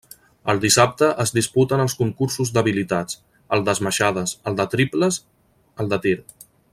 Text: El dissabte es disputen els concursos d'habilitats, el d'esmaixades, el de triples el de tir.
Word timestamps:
El 0.51 0.61
dissabte 0.61 1.09
es 1.23 1.33
disputen 1.35 1.83
els 1.83 1.95
concursos 1.99 2.51
d'habilitats, 2.57 3.19
el 3.57 3.67
d'esmaixades, 3.69 4.35
el 4.53 4.61
de 4.63 4.67
triples 4.75 5.21
el 5.85 5.93
de 5.97 6.05
tir. 6.07 6.17